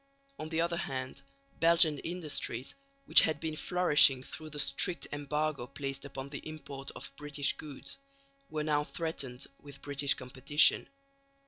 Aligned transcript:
On 0.39 0.49
the 0.49 0.61
other 0.61 0.77
hand, 0.77 1.21
Belgian 1.59 1.99
industries, 1.99 2.73
which 3.05 3.21
had 3.21 3.39
been 3.39 3.55
flourishing 3.55 4.23
through 4.23 4.49
the 4.49 4.57
strict 4.57 5.05
embargo 5.11 5.67
placed 5.67 6.05
upon 6.05 6.29
the 6.29 6.39
import 6.39 6.89
of 6.95 7.11
British 7.17 7.53
goods, 7.55 7.99
were 8.49 8.63
now 8.63 8.83
threatened 8.83 9.45
with 9.59 9.83
British 9.83 10.15
competition. 10.15 10.89